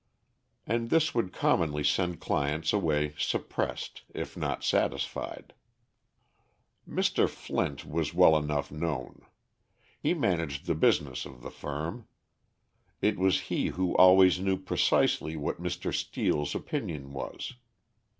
[0.65, 5.53] And this would commonly send clients away suppressed, if not satisfied.
[6.89, 7.29] Mr.
[7.29, 9.21] Flint was well enough known.
[9.99, 12.07] He managed the business of the firm.
[12.99, 15.93] It was he who always knew precisely what Mr.
[15.93, 17.53] Steel's opinion was.